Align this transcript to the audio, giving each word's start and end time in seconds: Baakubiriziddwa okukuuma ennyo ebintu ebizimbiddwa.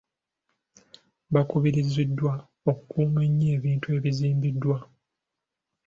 Baakubiriziddwa 1.33 2.33
okukuuma 2.69 3.19
ennyo 3.27 3.47
ebintu 3.57 3.87
ebizimbiddwa. 3.97 4.77